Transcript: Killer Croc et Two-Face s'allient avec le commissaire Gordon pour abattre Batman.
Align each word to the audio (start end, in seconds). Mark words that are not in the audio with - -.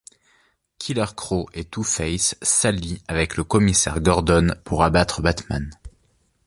Killer 0.79 1.05
Croc 1.15 1.45
et 1.53 1.63
Two-Face 1.65 2.35
s'allient 2.41 3.03
avec 3.07 3.37
le 3.37 3.43
commissaire 3.43 3.99
Gordon 4.01 4.47
pour 4.63 4.81
abattre 4.81 5.21
Batman. 5.21 5.69